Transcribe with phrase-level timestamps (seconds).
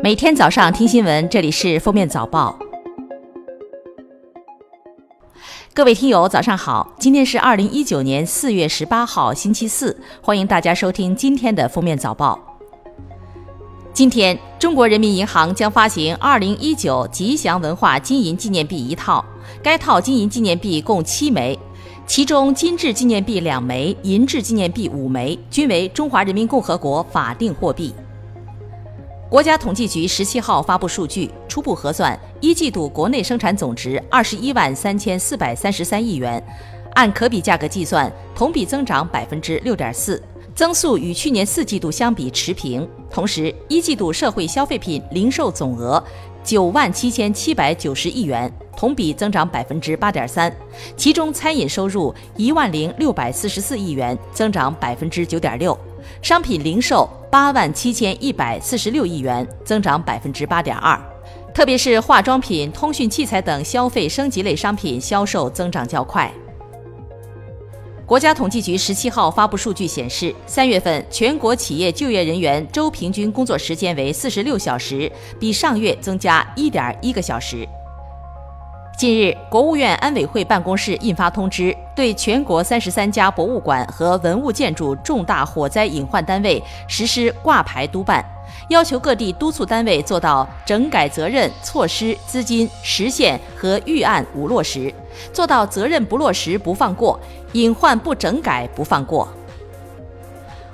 [0.00, 2.56] 每天早上听新闻，这里是《封面早报》。
[5.74, 6.94] 各位听友，早上好！
[7.00, 12.38] 今天是二零一九年四月十八号，星期四，欢迎大家收听今天的《封面早报》。
[13.92, 19.24] 今天，中国人民银行将发行二零一九吉祥文化金银纪念币一套，
[19.60, 21.58] 该套金银纪念币共七枚，
[22.06, 27.92] 其中金质纪念币两枚，银质纪念币五枚，均为中华人民共和国法定货币。
[29.30, 36.42] 国家统计局十七号发布数据，初步核算，一季度国内生产总值二十一万三千四百三十三亿元，
[36.94, 40.22] 按可比价格计算，同比增长百分之六点四，
[40.54, 42.88] 增速与去年四季度相比持平。
[43.10, 46.02] 同时，一季度社会消费品零售总额
[46.42, 50.50] 九万七千七百九十亿元，同比增长百分之八点三，
[50.96, 55.78] 其中餐饮收入一万零六百四十四亿元，增长百分之九点六。
[56.22, 60.98] 商品零售八万七千一百四十六亿元，增长百分之八点二，
[61.52, 66.32] 特别是化妆品、通讯器材等消费升级类商品销售增长较快。
[68.06, 77.68] 国家统计局十七号发布数据显示，三月份全国企业就业人员周平均工作时间为四十六小时，比上月增加一点一个小时。
[78.98, 88.24] 近日，国务院安委会办公室印发通知，对全国三十三家博物馆和文物建筑重大火灾隐患单位实施挂牌督办，
[88.70, 94.92] 要求各地督促单位做到整改责任、措施、资金、实现和预案五落实，
[95.32, 97.20] 做到责任不落实不放过，
[97.52, 99.28] 隐患不整改不放过。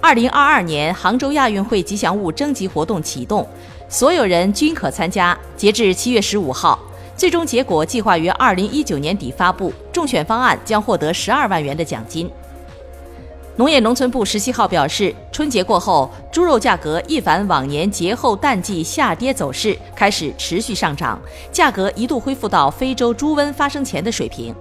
[0.00, 3.46] 二零二二年杭州亚运会吉祥物征集活动启动，
[3.88, 6.76] 所有人均可参加，截至七月十五号。
[7.18, 12.30] 最终结果计划于二零一九年底发布，中选方案将获得十二万元的奖金。
[13.56, 24.54] 农业农村部十七号表示，春节过后，猪肉价格一反往年节后淡季下跌走势，开始持续上涨，价格一度恢复到非洲猪瘟发生前的水平。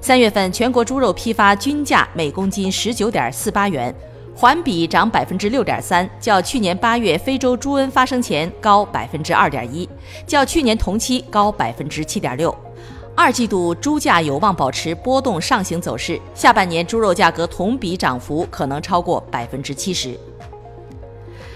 [0.00, 3.92] 三月份全国猪肉批发均价每公斤十九点四八元。
[4.34, 9.88] 环比涨百分之六点三，较去年八月非洲猪瘟发生前高百分之二点一，
[10.26, 12.54] 较去年同期高百分之七点六。
[13.14, 20.18] 二季度猪价有望保持波动上行走势，下半年猪肉价格同比涨幅可能超过百分之七十。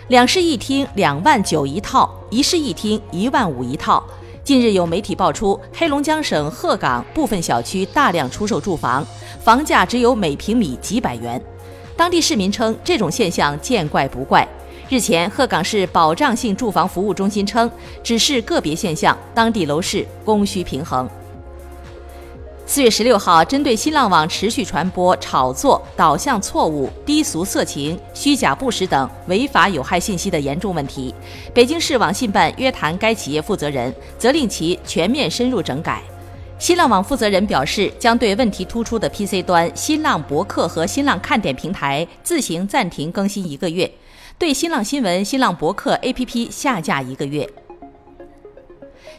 [0.09, 4.05] 两室一厅两万九一套，一室一厅一万五一套。
[4.43, 9.03] 近日有媒体爆出，黑龙江省鹤岗部分小区大量出售住房，
[9.41, 11.43] 房价只有每平米几百元。
[11.97, 14.47] 当地市民称，这种现象见怪不怪。
[14.89, 17.71] 日前，鹤岗市保障性住房服务中心称，
[18.03, 21.09] 只是个别现象，当地楼市供需平衡。
[22.67, 31.15] 四月十六号，针对新浪网持续传播炒作、导向错误、低俗色情、虚假不实等违法有害信息的严重问题，
[31.53, 36.03] 北京市网信办约谈该企业负责人，责令其全面深入整改。
[36.57, 43.91] 新浪网负责人表示，将对问题突出的 PC 端、新浪博客和新浪看点平台自行暂停更新一个月，
[44.39, 47.47] 对新浪新闻、新浪博客 APP 下架一个月。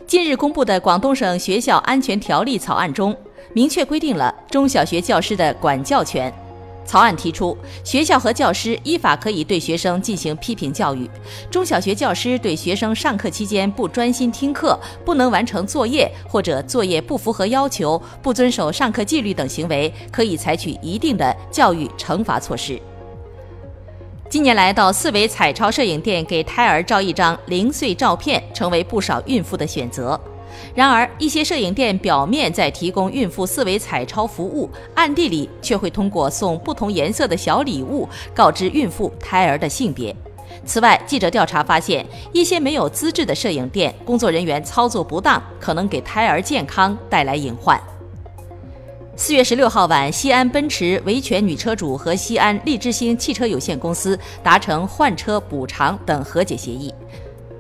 [0.08, 3.16] 近日公布的广东省学校安全条例草案中，
[3.54, 6.34] 明确规定了中小学教师的管教权。
[6.86, 11.10] 草案提出，学校和教师依法可以对学生进行批评教育。
[11.50, 22.80] 中小学教师对学生上课期间不专心听课、不能完成作业或者作业不符合要求、不遵守上课纪律等行为，可以采取一定的教育惩罚措施。
[24.30, 30.20] 近年来，到四维彩超摄影店给胎儿照一张零碎照片，成为不少孕妇的选择。
[30.74, 40.16] 然而，一些摄影店表面在提供孕妇四维彩超服务，暗地里却会通过送不同颜色的小礼物告知孕妇胎儿的性别。
[40.66, 47.80] 此外，记者调查发现，一些没有资质的摄影店工作人员操作不当，可能给胎儿健康带来隐患。
[49.18, 56.94] 四月十六号晚，西安奔驰维权女车主和西安利之星汽车有限公司达成换车补偿等和解协议。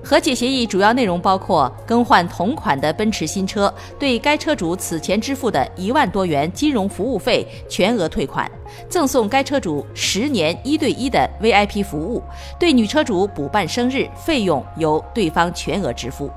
[0.05, 8.49] 和解协议主要内容包括更换同款的奔驰新车，对该车主此前支付的一万多元金融服务费全额退款，
[8.87, 12.21] 赠送该车主十年一对一的 VIP 服务，
[12.59, 16.29] 对女车主补办生日费用由对方全额支付。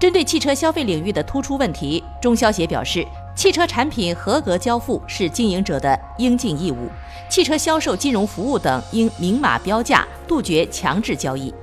[0.00, 3.06] 针对汽车消费领域的突出问题，中消协表示，
[3.36, 6.88] 汽车产品合格交付是经营者的应尽义务，
[7.30, 11.54] 汽车销售金融服务等应明码标价，杜绝强制交易。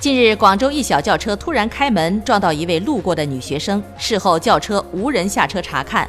[0.00, 6.08] 近日，广州一小轿车突然开门撞到一位路过的女学生，事后轿车无人下车查看。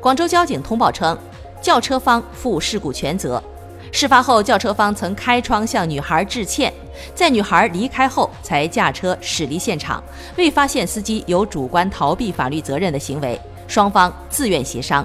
[0.00, 1.18] 广州交警通报称，
[1.60, 3.42] 轿车方负事故全责。
[3.90, 6.72] 事发后，轿车方曾开窗向女孩致歉，
[7.12, 10.00] 在女孩离开后才驾车驶离现场，
[10.36, 15.04] 未发现司机有主观逃避法律责任的行为，双方自愿协商。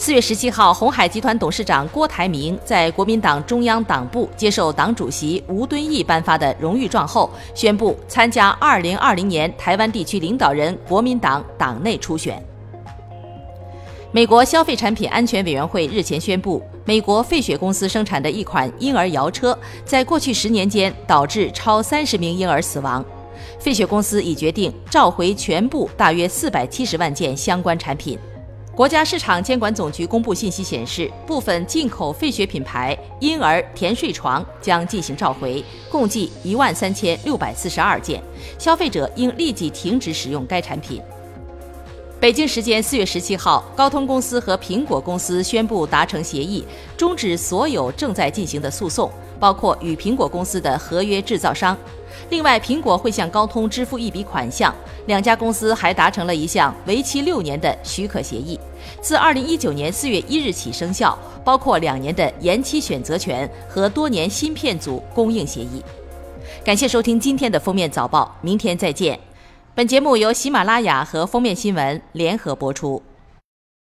[0.00, 12.40] 四月十七号，鸿海集团董事长郭台铭在国民党中央党部接受党主席吴敦义颁发的荣誉状后，宣布参加二零二零年台湾地区领导人国民党党内初选。
[14.12, 23.04] 美国消费产品安全委员会日前宣布，美国费雪公司生产的一款婴儿摇车，在过去十年间导致超三十名婴儿死亡。
[23.58, 28.16] 费雪公司已决定召回全部大约四百七十万件相关产品。
[28.78, 38.22] 国家市场监管总局公布信息显示，部分进口费雪品牌婴儿甜睡床将进行召回，共计一万三千六百四十二件，
[38.56, 41.02] 消费者应立即停止使用该产品。
[42.20, 46.64] 北京时间四月十七号，高通公司和苹果公司宣布达成协议，
[46.96, 51.76] 终止所有正在进行的诉讼，包括与苹果公司的合约制造商。
[52.30, 54.74] 另外，苹果会向高通支付一笔款项。
[55.06, 58.60] 两家公司还达成了一项为期六年的许可协议，
[59.00, 65.82] 自二零一九年四月一日起生效，包括两年的延期选择权和多年芯片组供应协议。
[66.62, 69.18] 感谢收听今天的封面早报，明天再见。
[69.74, 73.02] 本节目由喜马拉雅和封面新闻联合播出。